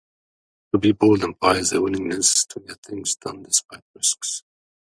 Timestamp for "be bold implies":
0.79-1.73